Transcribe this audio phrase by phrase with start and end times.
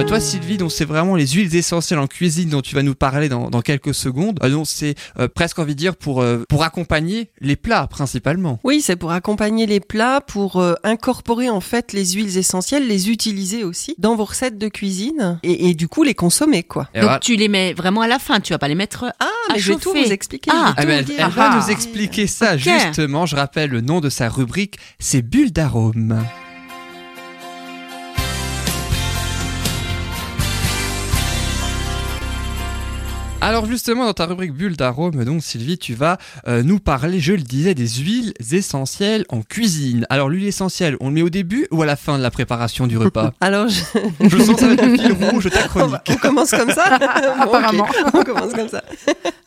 [0.00, 2.94] Euh, toi, Sylvie, donc c'est vraiment les huiles essentielles en cuisine dont tu vas nous
[2.94, 4.38] parler dans, dans quelques secondes.
[4.42, 8.58] Euh, donc c'est euh, presque envie de dire pour euh, pour accompagner les plats principalement.
[8.64, 13.10] Oui, c'est pour accompagner les plats, pour euh, incorporer en fait les huiles essentielles, les
[13.10, 16.88] utiliser aussi dans vos recettes de cuisine et, et du coup les consommer quoi.
[16.94, 17.18] Et Donc voilà.
[17.18, 19.58] tu les mets vraiment à la fin, tu vas pas les mettre Ah, à mais
[19.58, 20.04] je vais tout chauffer.
[20.06, 20.50] vous expliquer.
[20.54, 20.74] Ah.
[20.80, 21.24] je vais Ah, tout elle, vous dire.
[21.26, 21.60] elle va Ah.
[21.62, 23.26] nous expliquer ça justement.
[23.26, 26.24] Je rappelle le nom de sa rubrique, c'est Bulle d'arôme.
[33.42, 37.32] Alors justement, dans ta rubrique bulle d'arôme, donc Sylvie, tu vas euh, nous parler, je
[37.32, 40.06] le disais, des huiles essentielles en cuisine.
[40.10, 42.86] Alors l'huile essentielle, on le met au début ou à la fin de la préparation
[42.86, 43.32] du repas?
[43.40, 43.80] Alors, je-
[44.20, 45.96] Je sens que ça va être le fil rouge de ta on, chronique.
[46.10, 46.84] on commence comme ça?
[47.00, 47.42] Bon.
[47.42, 47.86] Apparemment.
[48.12, 48.82] on commence comme ça.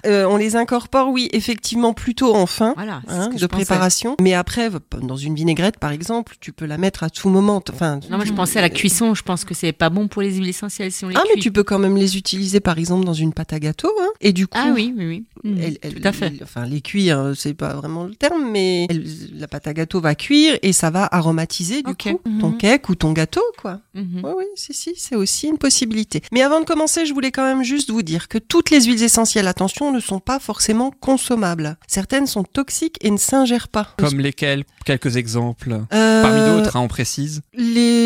[0.06, 2.74] Euh, on les incorpore, oui, effectivement, plutôt en fin.
[2.76, 4.16] Voilà, hein, de préparation.
[4.20, 4.70] Mais après,
[5.02, 7.62] dans une vinaigrette, par exemple, tu peux la mettre à tout moment.
[7.72, 10.22] Enfin, Non, moi je pensais à la cuisson, je pense que c'est pas bon pour
[10.22, 12.78] les huiles essentielles si on les Ah, mais tu peux quand même les utiliser, par
[12.80, 13.83] exemple, dans une pâte à gâteau.
[14.02, 15.26] Hein, et du coup, Ah oui, oui, oui.
[15.44, 16.28] Mm, elle- elle- tout à fait.
[16.28, 19.06] elle- enfin, les cuire, c'est pas vraiment le terme, mais elle-
[19.38, 22.58] la pâte à gâteau va cuire et ça va aromatiser du coup ton Mhm.
[22.58, 23.80] cake ou ton gâteau, quoi.
[23.94, 24.22] Mhm.
[24.24, 26.22] Oui, oui, si, si, c'est aussi une possibilité.
[26.32, 29.04] Mais avant de commencer, je voulais quand même juste vous dire que toutes les huiles
[29.04, 31.78] essentielles, attention, ne sont pas forcément consommables.
[31.88, 33.90] Certaines sont toxiques et ne s'ingèrent pas.
[33.98, 35.80] Comme lesquels Quelques exemples.
[35.94, 37.42] Euh, Parmi d'autres, hein, on précise.
[37.54, 38.03] Les.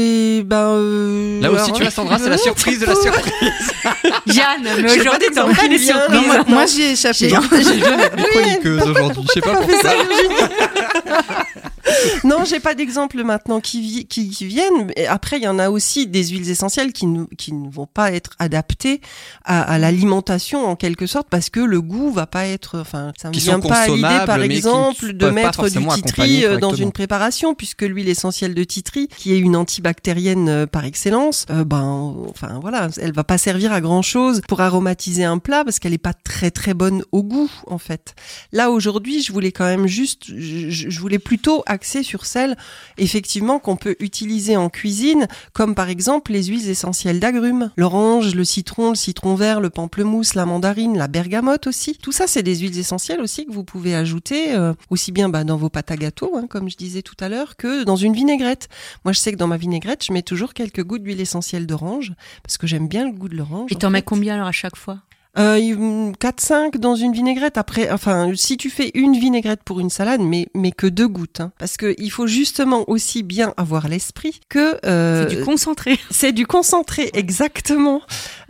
[0.47, 0.55] Ben.
[0.77, 3.51] euh, Là aussi, tu vois, Sandra, c'est la surprise de la surprise.
[4.27, 6.43] Jeanne, mais J'ai aujourd'hui d'exemple pas les surprises.
[6.47, 7.35] moi- j'y ai échappé.
[7.35, 7.41] hein.
[7.51, 9.91] Les chroniqueuses aujourd'hui, je sais pas pourquoi.
[12.23, 14.91] Non, j'ai pas d'exemple maintenant qui, qui, qui viennent.
[14.95, 17.85] Et après, il y en a aussi des huiles essentielles qui ne, qui ne vont
[17.87, 19.01] pas être adaptées
[19.45, 22.79] à, à l'alimentation en quelque sorte parce que le goût va pas être.
[22.79, 26.57] Enfin, ça Qui vient pas à l'idée, par ne exemple, de mettre du titri euh,
[26.59, 31.45] dans une préparation puisque l'huile essentielle de titri, qui est une antibactérienne euh, par excellence,
[31.49, 35.63] euh, ben, enfin voilà, elle va pas servir à grand chose pour aromatiser un plat
[35.63, 38.15] parce qu'elle est pas très très bonne au goût en fait.
[38.51, 42.55] Là aujourd'hui, je voulais quand même juste, je, je- je voulais plutôt axer sur celles
[42.97, 48.43] effectivement qu'on peut utiliser en cuisine, comme par exemple les huiles essentielles d'agrumes, l'orange, le
[48.43, 51.97] citron, le citron vert, le pamplemousse, la mandarine, la bergamote aussi.
[51.97, 55.43] Tout ça, c'est des huiles essentielles aussi que vous pouvez ajouter euh, aussi bien bah,
[55.43, 58.13] dans vos pâtes à gâteau, hein, comme je disais tout à l'heure, que dans une
[58.13, 58.69] vinaigrette.
[59.05, 62.13] Moi, je sais que dans ma vinaigrette, je mets toujours quelques gouttes d'huile essentielle d'orange
[62.43, 63.71] parce que j'aime bien le goût de l'orange.
[63.71, 64.99] Et en t'en mets combien alors à chaque fois?
[65.37, 67.57] Euh, 4-5 dans une vinaigrette.
[67.57, 71.41] Après, enfin, si tu fais une vinaigrette pour une salade, mais, mais que deux gouttes.
[71.41, 71.51] hein.
[71.59, 74.77] parce que il faut justement aussi bien avoir l'esprit que...
[74.85, 75.99] euh, C'est du concentré.
[76.11, 78.01] c'est du concentré, exactement.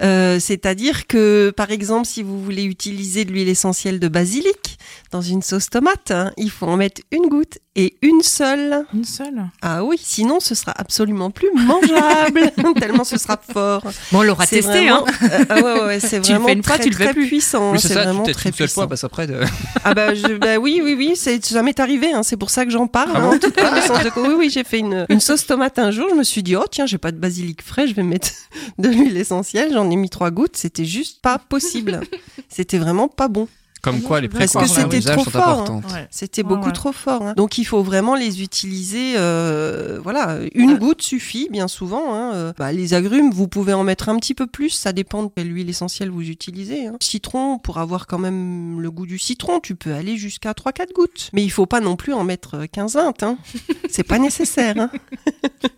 [0.01, 4.77] Euh, C'est-à-dire que, par exemple, si vous voulez utiliser de l'huile essentielle de basilic
[5.11, 8.85] dans une sauce tomate, hein, il faut en mettre une goutte et une seule.
[8.93, 9.43] Une seule?
[9.61, 13.83] Ah oui, sinon ce sera absolument plus mangeable, tellement ce sera fort.
[14.11, 15.11] Bon, on l'aura testé, vraiment- hein.
[15.31, 17.27] euh, ah ouais, ouais, ouais, c'est vraiment fais une très, tu le fais très plus.
[17.27, 17.71] puissant.
[17.71, 18.73] Oui, c'est ça, vraiment très puissant.
[18.81, 19.27] fois, parce après.
[19.27, 19.39] de-
[19.83, 22.11] Ah bah, je, bah oui, oui, oui, c'est ça m'est arrivé.
[22.13, 23.11] Hein, c'est pour ça que j'en parle.
[23.13, 24.27] Ah hein, bon en toute connaissance de cause.
[24.27, 26.07] Oui, oui, j'ai fait une, une sauce tomate un jour.
[26.09, 28.29] Je me suis dit, oh tiens, j'ai pas de basilic frais, je vais mettre
[28.79, 29.71] de l'huile essentielle.
[29.73, 30.57] J'en ai mis trois gouttes.
[30.57, 32.01] C'était juste pas possible.
[32.49, 33.47] C'était vraiment pas bon.
[33.81, 35.69] Comme quoi, les Parce que c'était trop sont fort.
[35.93, 36.07] Ouais.
[36.11, 36.73] C'était Ouais, beaucoup ouais.
[36.73, 37.21] trop fort.
[37.21, 37.33] hein.
[37.37, 39.13] Donc il faut vraiment les utiliser.
[39.17, 42.13] euh, voilà, une goutte suffit bien souvent.
[42.13, 42.31] hein.
[42.33, 44.69] Euh, bah, les agrumes, vous pouvez en mettre un petit peu plus.
[44.69, 46.87] Ça dépend de quelle huile essentielle vous utilisez.
[46.87, 46.97] hein.
[47.01, 51.29] Citron, pour avoir quand même le goût du citron, tu peux aller jusqu'à 3-4 gouttes.
[51.33, 53.13] Mais il faut pas non plus en mettre 15-20.
[53.23, 53.37] Hein.
[53.89, 54.75] C'est pas nécessaire.
[54.79, 54.89] Hein.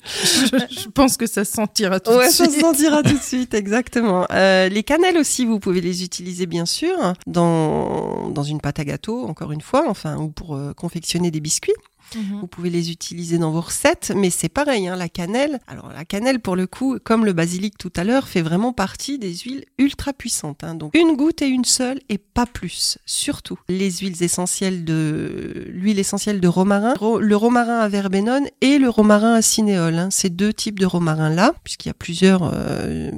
[0.05, 2.55] je, je pense que ça se sentira tout Ouais, de ça suite.
[2.55, 4.25] se sentira tout de suite, exactement.
[4.31, 6.95] Euh, les cannelles aussi, vous pouvez les utiliser bien sûr
[7.27, 7.98] dans,
[8.31, 11.73] dans une pâte à gâteau, encore une fois, enfin, ou pour euh, confectionner des biscuits.
[12.15, 12.39] Mhm.
[12.41, 15.59] Vous pouvez les utiliser dans vos recettes, mais c'est pareil, hein, la cannelle.
[15.67, 19.19] Alors la cannelle, pour le coup, comme le basilic tout à l'heure, fait vraiment partie
[19.19, 20.63] des huiles ultra puissantes.
[20.63, 20.75] hein.
[20.75, 22.97] Donc une goutte et une seule, et pas plus.
[23.05, 28.77] Surtout les huiles essentielles de l'huile essentielle de romarin, ro- le romarin à verbenone et
[28.79, 29.95] le romarin à cinéole.
[29.97, 30.09] hein.
[30.11, 33.11] Ces deux types de romarin là, puisqu'il y a plusieurs euh,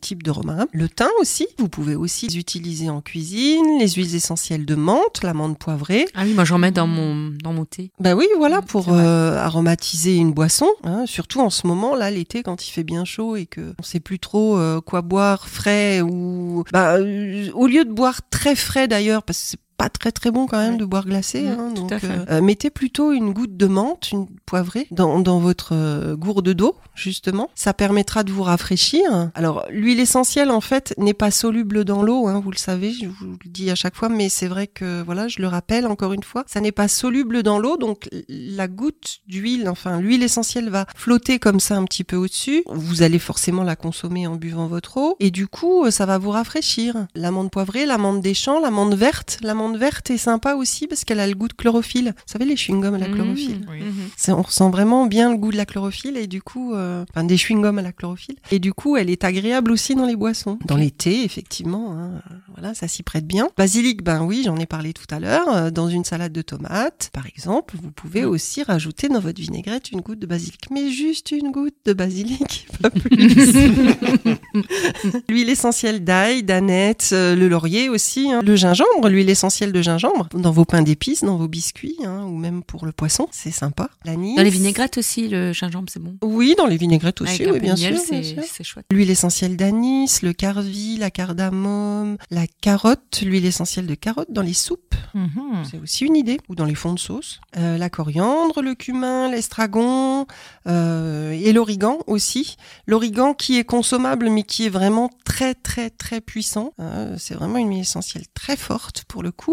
[0.00, 0.66] types de romarin.
[0.72, 3.78] Le thym aussi, vous pouvez aussi les utiliser en cuisine.
[3.78, 6.06] Les huiles essentielles de menthe, la menthe poivrée.
[6.14, 7.90] Ah oui, moi j'en mets dans mon, dans mon thé.
[8.00, 9.04] Bah oui, voilà, pour c'est vrai.
[9.04, 10.68] euh, aromatiser une boisson.
[10.84, 13.82] hein, surtout en ce moment, là, l'été, quand il fait bien chaud et que on
[13.82, 16.64] sait plus trop euh, quoi boire frais ou...
[16.72, 20.30] Bah, euh, au lieu de boire très frais d'ailleurs, parce que c'est pas très très
[20.30, 20.78] bon quand même Ouais.
[20.78, 21.46] de boire glacé.
[21.48, 26.16] Hein, donc euh, mettez plutôt une goutte de menthe, une poivrée, dans, dans votre euh,
[26.16, 27.50] gourde d'eau justement.
[27.54, 29.30] Ça permettra de vous rafraîchir.
[29.34, 33.06] Alors l'huile essentielle en fait n'est pas soluble dans l'eau, hein, vous le savez, je
[33.06, 36.12] vous le dis à chaque fois, mais c'est vrai que voilà, je le rappelle encore
[36.14, 40.70] une fois, ça n'est pas soluble dans l'eau, donc la goutte d'huile, enfin l'huile essentielle
[40.70, 42.62] va flotter comme ça un petit peu au-dessus.
[42.66, 46.30] Vous allez forcément la consommer en buvant votre eau, et du coup ça va vous
[46.30, 47.06] rafraîchir.
[47.14, 51.26] L'amande poivrée, l'amande des champs, l'amande verte, l'amande verte est sympa aussi parce qu'elle a
[51.26, 52.14] le goût de chlorophylle.
[52.16, 53.14] Vous savez les chewing-gums à la Mmh.
[53.14, 53.66] chlorophylle.
[53.70, 53.78] Oui.
[54.16, 57.24] C'est- on ressent vraiment bien le goût de la chlorophylle et du coup, euh, enfin
[57.24, 58.36] des chewing-gums à la chlorophylle.
[58.50, 61.96] Et du coup, elle est agréable aussi dans les boissons, dans les thés, effectivement.
[61.98, 62.10] hein.
[62.54, 63.48] Voilà, ça s'y prête bien.
[63.56, 65.48] Basilic, ben oui, j'en ai parlé tout à l'heure.
[65.54, 68.28] Euh, Dans une salade de tomates, par exemple, vous pouvez Mm.
[68.28, 72.66] aussi rajouter dans votre vinaigrette une goutte de basilic, mais juste une goutte de basilic,
[72.82, 73.10] pas plus.
[75.28, 78.40] l'huile essentielle d'ail, d'aneth, euh, le laurier aussi, hein.
[78.44, 82.36] le gingembre, l'huile essentielle de gingembre, dans vos pains d'épices, dans vos biscuits, hein, ou
[82.36, 83.88] même pour le poisson, c'est sympa.
[84.04, 84.36] L'anis.
[84.36, 86.16] Dans les vinaigrettes aussi, le gingembre, c'est bon.
[86.22, 88.42] Oui, dans les vinaigrettes aussi, Avec oui, bien miel, sûr, bien sûr.
[88.50, 88.86] c'est chouette.
[88.90, 94.54] L'huile essentielle d'anis, le carvi, la cardamome, la carotte, l'huile essentielle de carotte dans les
[94.54, 95.64] soupes, Mhm.
[95.70, 97.40] c'est aussi une idée, ou dans les fonds de sauce.
[97.56, 100.26] Euh, la coriandre, le cumin, l'estragon
[100.66, 102.56] euh, et l'origan aussi.
[102.86, 106.72] L'origan qui est consommable mais qui est vraiment très très très puissant.
[106.80, 109.45] Euh, c'est vraiment une huile essentielle très forte pour le coup.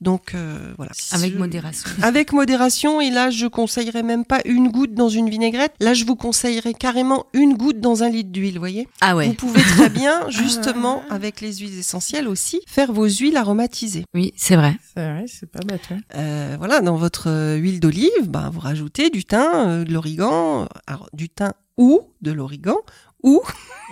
[0.00, 0.92] Donc euh, voilà.
[1.12, 1.90] Avec Je- modération.
[2.02, 5.72] avec modération, et là je conseillerais même pas une goutte dans une vinaigrette.
[5.80, 8.88] Là je vous conseillerais carrément une goutte dans un litre d'huile, voyez.
[9.00, 9.32] Ah Vous ouais.
[9.34, 14.04] pouvez très bien, justement, avec les huiles essentielles aussi, faire vos huiles aromatisées.
[14.14, 14.76] Oui, c'est vrai.
[14.94, 15.82] C'est vrai, c'est pas bête.
[15.90, 15.98] ouais.
[16.16, 20.68] Euh, voilà, dans votre euh, huile d'olive, bah, vous rajoutez du thym, euh, de l'origan,
[21.12, 22.76] du thym ou de l'origan,
[23.22, 23.42] ou,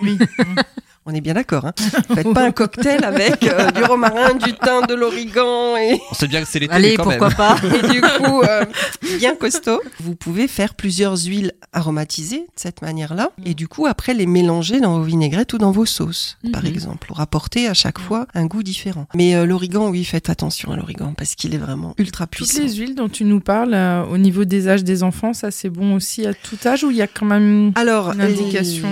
[0.01, 0.17] Oui.
[1.05, 1.73] on est bien d'accord, hein,
[2.13, 6.27] faites pas un cocktail avec euh, du romarin, du thym, de l'origan et, On sait
[6.27, 7.37] bien que c'est l'été, Allez, quand pourquoi même.
[7.37, 8.65] pas et du coup euh,
[9.17, 9.81] bien costaud.
[9.99, 14.79] Vous pouvez faire plusieurs huiles aromatisées de cette manière-là et du coup après les mélanger
[14.79, 16.69] dans vos vinaigrettes ou dans vos sauces, par Mhm.
[16.69, 19.07] exemple, pour apporter à chaque fois un goût différent.
[19.15, 22.61] Mais euh, l'origan, oui, faites attention à l'origan parce qu'il est vraiment ultra Toutes puissant.
[22.63, 25.69] les huiles dont tu nous parles, euh, au niveau des âges des enfants, ça c'est
[25.69, 28.87] bon aussi à tout âge ou il y a quand même Alors, une indication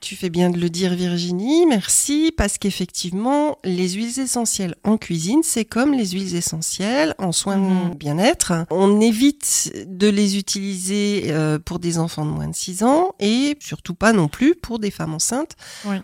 [0.00, 1.33] Tu fais bien de le dire Virginie,
[1.68, 7.56] merci, parce qu'effectivement, les huiles essentielles en cuisine, c'est comme les huiles essentielles en soins
[7.56, 7.90] Mhm.
[7.90, 8.52] de bien-être.
[8.70, 13.56] On évite de les utiliser euh, pour des enfants de moins de 6 ans et
[13.60, 15.52] surtout pas non plus pour des femmes enceintes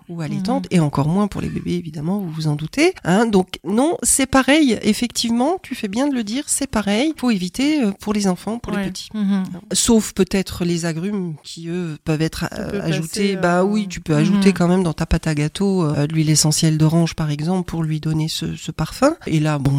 [0.09, 2.95] ou allaitantes et encore moins pour les bébés évidemment, vous vous en doutez.
[3.05, 7.13] Hein, donc non, c'est pareil, effectivement, tu fais bien de le dire, c'est pareil.
[7.17, 9.09] Faut éviter euh, pour les enfants, pour les petits.
[9.15, 9.45] Mhm.
[9.73, 13.01] Sauf peut-être les agrumes qui, eux, peuvent être euh, ajoutés.
[13.09, 14.19] passer, euh, Bah oui, tu peux mhm.
[14.21, 17.83] ajouter quand même dans ta pâte à gâteau euh, l'huile essentielle d'orange, par exemple, pour
[17.83, 19.15] lui donner ce, ce parfum.
[19.27, 19.73] Et là, bon,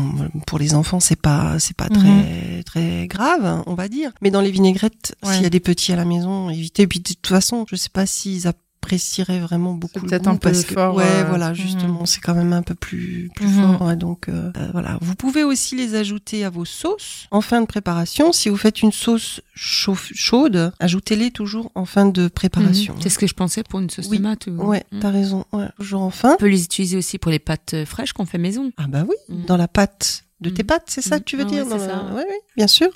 [0.47, 2.63] pour les enfants, c'est pas, c'est pas très, Mhm.
[2.65, 4.11] très grave, on va dire.
[4.21, 5.33] Mais dans les vinaigrettes, Ouais.
[5.33, 6.87] s'il y a des petits à la maison, évitez.
[6.87, 8.47] Puis de toute façon, je sais pas s'ils
[8.95, 11.55] apprécieraient vraiment beaucoup le peut-être goût un peu parce que fort, ouais euh, voilà mhm.
[11.55, 13.77] justement c'est quand même un peu plus plus Mhm.
[13.77, 17.61] fort donc euh, euh, voilà vous pouvez aussi les ajouter à vos sauces en fin
[17.61, 23.01] de préparation si vous faites une sauce chaude ajoutez-les toujours en fin de préparation Mhm.
[23.01, 24.17] C'est ce que je pensais pour une sauce Oui.
[24.17, 24.47] tomate.
[24.47, 24.99] ou- ouais Mhm.
[24.99, 25.67] t'as raison ouais.
[25.77, 28.71] toujours en fin On peut les utiliser aussi pour les pâtes fraîches qu'on fait maison.
[28.77, 29.45] ah bah oui Mhm.
[29.45, 30.67] dans la pâte de tes Mhm.
[30.67, 32.89] pâtes, c'est ça que tu veux Ah dire la- ouais, ouais, bien sûr.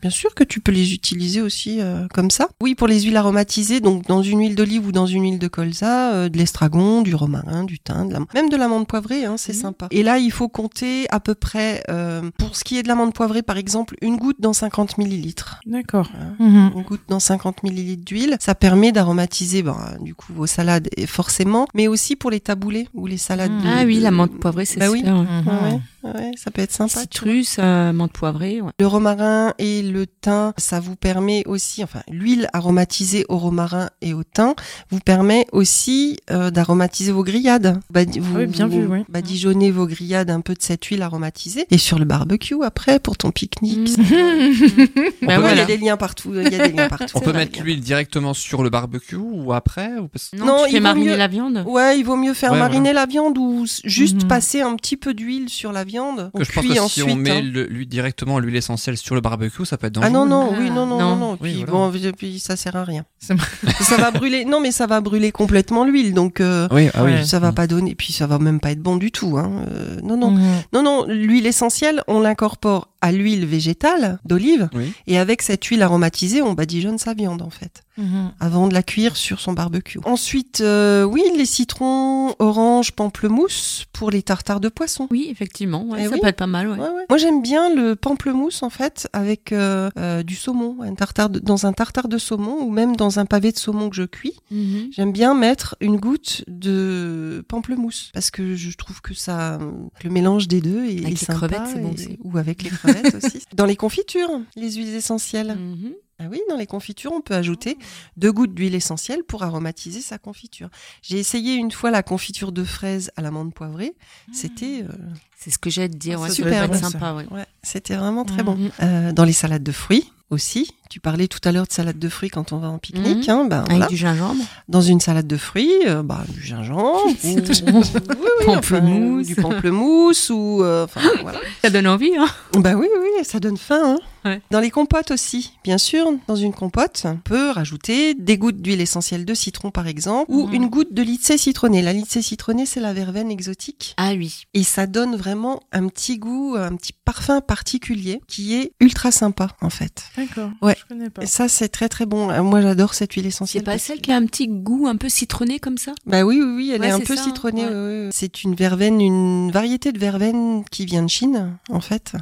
[0.00, 2.48] Bien sûr que tu peux les utiliser aussi euh, comme ça.
[2.60, 5.48] Oui, pour les huiles aromatisées, donc dans une huile d'olive ou dans une huile de
[5.48, 8.20] colza, euh, de l'estragon, du romarin, du thym, de la...
[8.34, 9.86] même de l'amande poivrée, hein, c'est sympa.
[9.90, 13.14] Et là, il faut compter à peu près, euh, pour ce qui est de l'amande
[13.14, 15.60] poivrée, par exemple, une goutte dans 50 millilitres.
[15.66, 16.10] D'accord.
[16.20, 16.34] Hein.
[16.38, 16.70] Mhm.
[16.76, 18.36] Une goutte dans 50 millilitres d'huile.
[18.40, 23.06] Ça permet d'aromatiser, ben, du coup, vos salades, forcément, mais aussi pour les taboulés ou
[23.06, 23.50] les salades.
[23.62, 24.98] De- Ah oui, de- la menthe poivrée, c'est Bah oui.
[24.98, 25.16] super.
[25.18, 27.00] Ouais, ouais, ça peut être sympa.
[27.00, 28.60] Citrus, euh, menthe poivrée.
[28.60, 28.70] ouais.
[28.78, 34.14] Le romarin et le thym, ça vous permet aussi, enfin, l'huile aromatisée au romarin et
[34.14, 34.54] au thym
[34.90, 37.80] vous permet aussi euh, d'aromatiser vos grillades.
[37.90, 39.04] Badi- vous, Ah oui, bien vu, oui.
[39.08, 43.16] Badigeonnez vos grillades un peu de cette huile aromatisée et sur le barbecue après pour
[43.16, 43.96] ton pique-nique.
[43.98, 44.04] Bah
[45.22, 45.52] Bah ouais, voilà.
[45.54, 46.32] Il y a des liens partout.
[46.34, 47.06] Il y a des liens partout.
[47.16, 47.40] On peut vrai.
[47.40, 50.78] mettre l'huile directement sur le barbecue ou après ou parce- Non, Non, tu il fais
[50.78, 51.64] vaut mariner mieux- la viande.
[51.66, 54.28] Ouais, il vaut mieux faire Ouais, mariner la viande ou juste Mhm.
[54.28, 55.88] passer un petit peu d'huile sur la viande.
[55.98, 57.04] On que je pense que ensuite.
[57.06, 57.40] si on met hein.
[57.42, 60.28] le- directement l'huile essentielle sur le barbecue, ça peut être Ah dangereux.
[60.28, 61.08] non non Ah, oui non non non.
[61.10, 61.72] non non Oui, puis voilà.
[61.72, 63.04] bon puis ça sert à rien
[63.80, 67.26] ça va brûler non mais ça va brûler complètement l'huile donc euh, Oui, ah oui.
[67.26, 69.64] Ça va pas donner puis ça va même pas être bon du tout hein.
[69.70, 70.42] Euh, non non Mhm.
[70.72, 74.92] non non l'huile essentielle on l'incorpore à l'huile végétale d'olive Oui.
[75.06, 78.32] et avec cette huile aromatisée on badigeonne sa viande en fait Mhm.
[78.40, 79.98] avant de la cuire sur son barbecue.
[80.04, 85.08] Ensuite, euh, oui, les citrons, orange, pamplemousse pour les tartares de poisson.
[85.10, 86.20] Oui, effectivement, ouais, Eh ça oui.
[86.20, 86.68] peut être pas mal.
[86.70, 86.78] Ouais.
[87.08, 91.40] Moi, j'aime bien le pamplemousse en fait avec euh, euh, du saumon, un tartare de-
[91.40, 94.34] dans un tartare de saumon ou même dans un pavé de saumon que je cuis.
[94.50, 94.90] Mhm.
[94.92, 99.58] J'aime bien mettre une goutte de pamplemousse parce que je trouve que ça,
[100.04, 102.18] le mélange des deux est, Avec est les sympa crevettes, c'est bon et- aussi.
[102.22, 103.42] Ou avec les crevettes aussi.
[103.54, 105.56] Dans les confitures, les huiles essentielles.
[105.58, 105.92] Mhm.
[106.20, 107.78] Ah oui, dans les confitures, on peut ajouter
[108.16, 110.68] deux gouttes d'huile essentielle pour aromatiser sa confiture.
[111.02, 113.94] J'ai essayé une fois la confiture de fraises à l'amande poivrée.
[114.32, 114.92] C'était euh,
[115.36, 116.18] C'est ce que j'ai à te dire.
[116.18, 117.14] Ah, Ouais, super bon, sympa.
[117.14, 117.26] Ouais.
[117.30, 118.56] ouais, c'était vraiment très bon.
[118.56, 118.70] Mhm.
[118.82, 120.70] Euh, dans les salades de fruits aussi.
[120.90, 123.28] Tu parlais tout à l'heure de salade de fruits quand on va en pique-nique.
[123.28, 123.34] Mhm.
[123.34, 123.86] hein, ben, Avec voilà.
[123.88, 124.42] du gingembre.
[124.68, 127.42] Dans une salade de fruits, euh, bah, du gingembre, ou, oui,
[128.46, 129.26] Pamplemousse.
[129.26, 130.86] enfin, du pamplemousse ou euh,
[131.22, 131.38] voilà.
[131.62, 133.96] Ça donne envie, hein Bah oui, oui, ça donne faim.
[133.96, 133.98] Hein.
[134.24, 134.40] Ouais.
[134.50, 138.80] Dans les compotes aussi, bien sûr, dans une compote, on peut rajouter des gouttes d'huile
[138.80, 140.54] essentielle de citron par exemple, ou Mhm.
[140.54, 141.82] une goutte de lycée citronné.
[141.82, 143.94] La lycée citronnée, c'est la verveine exotique.
[143.96, 144.42] Ah oui.
[144.54, 149.48] Et ça donne vraiment un petit goût, un petit parfum particulier qui est ultra sympa
[149.60, 150.02] en fait.
[150.18, 150.50] D'accord.
[150.62, 150.76] Ouais.
[150.78, 151.22] Je connais pas.
[151.22, 152.30] Et ça, c'est très très bon.
[152.30, 153.62] Euh, Moi, j'adore cette huile C'est essentielle.
[153.64, 155.92] pas parce celle que- qui a un petit goût un peu citronné comme ça?
[156.06, 157.66] Bah oui, oui, oui, elle Ouais, est un c'est peu ça, citronnée.
[157.66, 158.08] ouais.
[158.12, 162.12] C'est une verveine, une variété de verveine qui vient de Chine, en fait.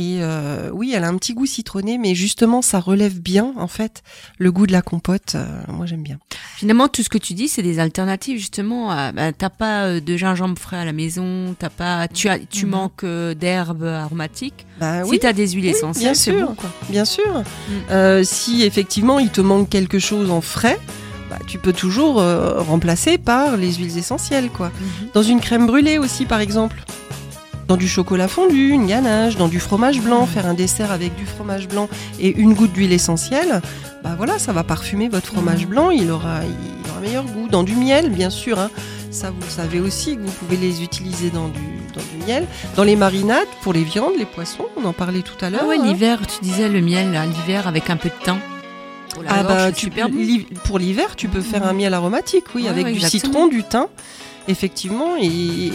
[0.00, 3.66] Et euh, oui, elle a un petit goût citronné, mais justement, ça relève bien, en
[3.66, 4.02] fait,
[4.38, 5.34] le goût de la compote.
[5.34, 6.18] Euh, moi, j'aime bien.
[6.56, 8.90] Finalement, tout ce que tu dis, c'est des alternatives justement.
[8.90, 12.38] à- bah, t'as pas euh, de gingembre frais à la maison, t'as pas, tu as,
[12.38, 12.70] tu Mhm.
[12.70, 13.04] manques
[13.38, 14.64] d'herbes aromatiques.
[14.78, 16.48] Bah si oui, t'as des huiles oui, essentielles, bien c'est sûr.
[16.48, 16.70] bon quoi.
[16.88, 17.26] bien sûr.
[17.40, 17.72] Mm.
[17.90, 20.78] Euh, si effectivement, il te manque quelque chose en frais,
[21.28, 24.72] bah, tu peux toujours remplacer par les huiles essentielles, quoi.
[25.14, 26.82] Dans une crème brûlée aussi, par exemple.
[27.70, 31.24] Dans du chocolat fondu, une ganache, dans du fromage blanc, faire un dessert avec du
[31.24, 33.62] fromage blanc et une goutte d'huile essentielle,
[34.02, 37.46] bah voilà, ça va parfumer votre fromage blanc, il aura, il aura meilleur goût.
[37.48, 38.72] Dans du miel, bien sûr, hein.
[39.12, 41.60] ça vous savez aussi que vous pouvez les utiliser dans du,
[41.94, 42.44] dans du miel.
[42.74, 45.60] Dans les marinades, pour les viandes, les poissons, on en parlait tout à l'heure.
[45.62, 45.84] Ah ouais, hein.
[45.86, 48.38] l'hiver, tu disais le miel, l'hiver avec un peu de thym.
[49.14, 52.46] Pour la Ah gorge, bah, tu peux- pour l'hiver, tu peux faire un miel aromatique,
[52.56, 53.32] oui, Ouais, avec ouais, du exactement.
[53.32, 53.86] citron, du thym,
[54.50, 55.26] effectivement, et,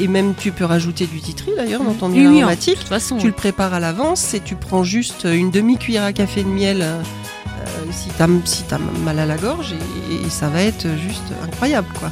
[0.03, 2.79] et même tu peux rajouter du titri d'ailleurs dans ton miel oui, en- aromatique.
[2.79, 6.49] Façon, Tu le prépares à l'avance et tu prends juste une demi-cuillère à café de
[6.49, 9.73] miel euh, euh, si t'as si t'as mal à la gorge
[10.11, 12.11] et, et ça va être juste incroyable quoi.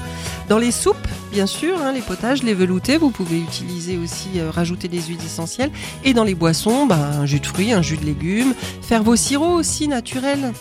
[0.49, 4.51] Dans les soupes, bien sûr, hein, les potages, les veloutés, vous pouvez utiliser aussi euh,
[4.51, 5.71] rajouter des huiles essentielles.
[6.03, 9.15] Et dans les boissons, bah, un jus de fruits, un jus de légumes, faire vos
[9.15, 10.51] sirops aussi naturels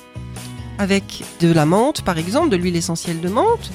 [0.78, 3.71] avec de la menthe par exemple, de l'huile essentielle de menthe.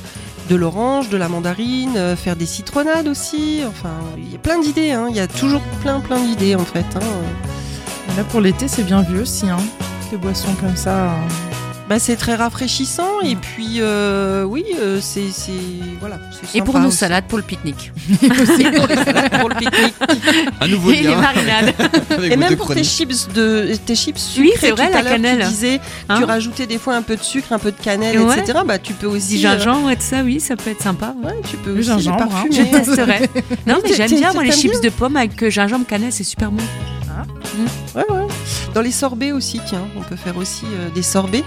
[0.49, 3.61] De l'orange, de la mandarine, euh, faire des citronnades aussi.
[3.67, 4.91] Enfin, il y a plein d'idées.
[4.91, 5.07] hein.
[5.09, 6.85] Il y a toujours plein, plein d'idées en fait.
[6.95, 6.99] hein.
[8.15, 9.49] Là, pour l'été, c'est bien vu aussi.
[9.49, 9.57] Hein.
[10.21, 11.09] Boissons comme ça.
[11.89, 15.51] Bah, c'est très rafraîchissant et puis euh, oui, euh, c'est c'est-
[16.01, 16.19] voilà.
[16.31, 16.97] c'est Et pour sympa nos aussi.
[16.97, 17.93] salades, pour le pique-nique.
[18.23, 19.93] Aussi pour les salades, pour le pique-nique.
[20.61, 21.21] Un nouveau Et les lien.
[21.21, 21.73] marinades.
[22.09, 22.83] avec Et vos même pour tes chroniques.
[22.89, 24.41] chips de tes chips sucrés.
[24.49, 25.39] Oui, c'est vrai, tout la l'heure, cannelle.
[25.43, 25.79] Tu disais,
[26.09, 28.37] Hein tu rajoutais des fois un peu de sucre, un peu de cannelle, Ouais.
[28.39, 28.59] etc.
[28.65, 29.39] Bah, tu peux aussi.
[29.39, 31.13] Du euh, gingembre et tout ça, oui, ça peut être sympa.
[31.23, 31.31] ouais.
[31.31, 32.27] ouais, tu peux Le aussi gingembre, hein.
[32.27, 32.55] parfumer.
[32.73, 33.29] Je testerai.
[33.65, 35.85] Non, mais t'es- j'aime t'es- bien, moi, les t'aimes chips de pommes avec euh, gingembre
[35.87, 36.63] cannelle, c'est super bon.
[37.95, 38.27] Ouais, ouais.
[38.75, 41.43] Dans les sorbets aussi, tiens, on peut faire aussi euh, des sorbets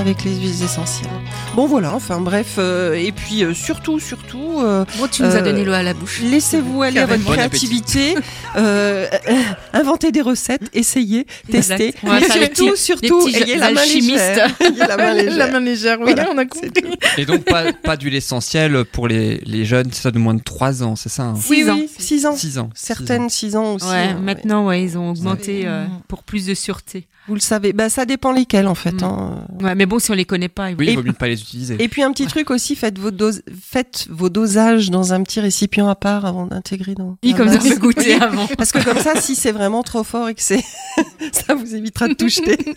[0.00, 1.10] avec les huiles essentielles.
[1.54, 5.36] Bon voilà, enfin bref, euh, et puis euh, surtout, surtout, euh, Bon, tu nous as
[5.36, 6.20] Euh, donné l'eau à la bouche.
[6.22, 8.14] laissez-vous aller à votre Bon créativité,
[8.56, 9.34] euh, euh,
[9.72, 14.50] inventez des recettes, essayez, testez, les surtout, surtout, ayez la main légère.
[14.60, 16.98] Ayez la main La main légère, oui, Voilà, on a c'est compris.
[17.18, 20.82] Et donc, pas, pas d'huile essentielle pour les, les jeunes, ça de moins de 3
[20.82, 21.76] ans, c'est ça hein Oui, Six ans.
[21.76, 22.36] oui, 6 ans.
[22.36, 22.70] 6 ans.
[22.74, 23.86] Certaines 6 ans aussi.
[23.86, 24.20] Ouais, hein, ouais.
[24.22, 25.66] maintenant, ouais, ils ont augmenté Ouais.
[25.66, 27.06] euh, pour plus de sûreté.
[27.28, 29.02] Vous le savez, bah, ça dépend lesquels en fait.
[29.02, 29.04] Mm.
[29.04, 29.46] hein.
[29.62, 31.26] Ouais, mais bon, si on les connaît pas, Oui, il Et- vaut mieux ne pas
[31.28, 31.76] les utiliser.
[31.82, 35.40] Et puis un petit truc aussi, faites vos, doses, faites vos dosages dans un petit
[35.40, 37.16] récipient à part avant d'intégrer dans.
[37.24, 38.46] Oui, comme ça, peut goûter avant.
[38.58, 40.62] Parce que comme ça, si c'est vraiment trop fort et que c'est,
[41.32, 42.58] ça vous évitera de tout jeter.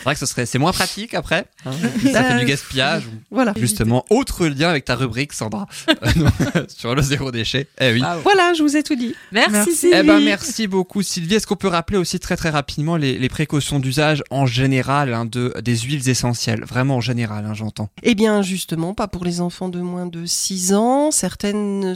[0.00, 1.44] C'est vrai que ce serait, c'est moins pratique après.
[1.66, 1.72] hein.
[2.10, 3.02] ça fait du gaspillage.
[3.30, 3.52] Voilà.
[3.56, 5.66] Justement, autre lien avec ta rubrique, Sandra,
[6.68, 7.68] sur le zéro déchet.
[7.78, 8.02] Eh oui.
[8.22, 9.14] Voilà, je vous ai tout dit.
[9.30, 9.74] Merci, Merci.
[9.76, 9.94] Sylvie.
[9.98, 11.34] Eh ben merci beaucoup Sylvie.
[11.34, 15.26] Est-ce qu'on peut rappeler aussi très très rapidement les, les précautions d'usage en général hein,
[15.26, 16.64] de, des huiles essentielles?
[16.64, 17.90] Vraiment en général, hein, j'entends.
[18.02, 21.10] Eh bien, justement, pas pour les enfants de moins de 6 ans.
[21.10, 21.94] Certaines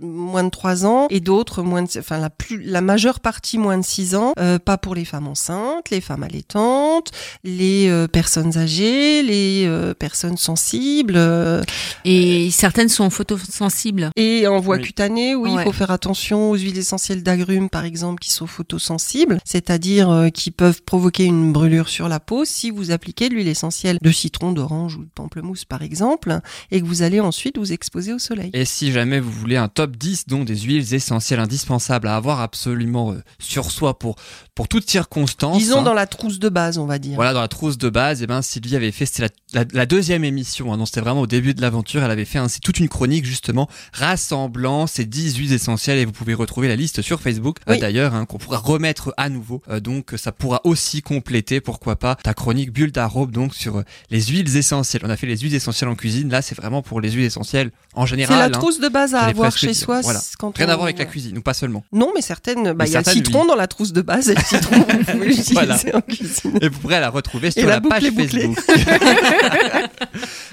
[0.00, 3.78] moins de 3 ans et d'autres moins de, enfin la plus, la majeure partie moins
[3.78, 4.32] de 6 ans.
[4.38, 7.10] Euh, pas pour les femmes enceintes, les femmes allaitantes,
[7.44, 11.62] les euh, personnes âgées, les euh, personnes sensibles euh,
[12.04, 14.10] Et certaines sont photosensibles.
[14.16, 14.82] et en voie Oui.
[14.82, 15.34] cutanée.
[15.34, 15.64] Oui, il Ouais.
[15.64, 20.50] faut faire attention aux huiles essentielles d'agrumes, par exemple, qui sont photosensibles, c'est-à-dire euh, qui
[20.50, 24.52] peuvent provoquer une brûlure sur la peau si vous appliquez de l'huile essentielle de citron,
[24.52, 28.50] d'orange ou de pamplemousse, par exemple, et que vous allez ensuite vous exposer au soleil.
[28.52, 32.40] Et si jamais vous voulez un top 10 donc des huiles essentielles indispensables à avoir
[32.40, 34.16] absolument euh, sur soi pour
[34.54, 35.58] pour toutes circonstances.
[35.58, 35.82] Disons hein.
[35.82, 37.14] dans la trousse de base, on va dire.
[37.14, 39.86] Voilà, dans la trousse de base, et ben Sylvie avait fait, c'était la, la- la
[39.86, 42.88] deuxième émission, hein, c'était vraiment au début de l'aventure, elle avait fait ainsi toute une
[42.88, 47.56] chronique justement rassemblant ces 10 huiles essentielles et vous pouvez retrouver la liste sur Facebook
[47.68, 51.96] euh, d'ailleurs, hein, qu'on pourra remettre à nouveau, Euh, donc ça pourra aussi compléter, pourquoi
[51.96, 55.02] pas, ta chronique bulle d'arôme donc sur euh, les huiles essentielles.
[55.04, 57.70] On a fait les huiles essentielles en cuisine, là c'est vraiment pour les huiles essentielles
[57.94, 58.38] en C'est général.
[58.38, 58.50] la hein.
[58.50, 60.00] trousse de base à avoir chez soi.
[60.02, 60.20] voilà.
[60.38, 61.84] Quand Rien on- à voir avec la cuisine, ou pas seulement.
[61.92, 63.48] Non, mais certaines, bah, il y a le citron oui.
[63.48, 65.78] dans la trousse de base et le citron, vous pouvez l'utiliser Voilà.
[65.94, 66.58] en cuisine.
[66.60, 68.02] Et vous pourrez la retrouver Et sur la la, page.
[68.10, 68.58] Facebook.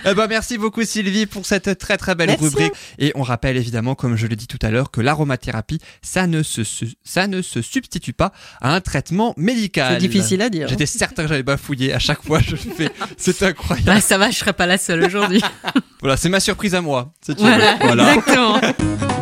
[0.05, 2.43] eh ben, merci beaucoup Sylvie pour cette très très belle Merci.
[2.45, 2.73] rubrique.
[2.99, 6.43] Et on rappelle évidemment, comme je l'ai dit tout à l'heure, que l'aromathérapie, ça ne
[6.43, 6.61] se,
[7.03, 8.31] ça ne se substitue pas
[8.61, 9.93] à un traitement médical.
[9.99, 10.67] C'est difficile à dire.
[10.67, 12.89] J'étais certain que j'allais bafouiller à chaque fois je fais.
[13.17, 13.85] C'est incroyable.
[13.87, 15.41] Bah, ça va, je serai pas la seule aujourd'hui.
[16.01, 17.13] Voilà, c'est ma surprise à moi.
[17.25, 17.49] si tu veux.
[17.49, 18.13] voilà, Voilà.
[18.15, 18.59] exactement.